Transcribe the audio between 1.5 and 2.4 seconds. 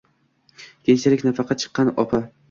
chiqqan opa.